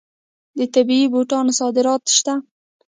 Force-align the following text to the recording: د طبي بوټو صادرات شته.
د 0.57 0.59
طبي 0.73 0.99
بوټو 1.11 1.39
صادرات 1.59 2.03
شته. 2.17 2.33